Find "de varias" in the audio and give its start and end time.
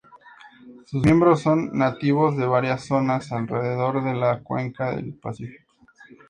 2.35-2.85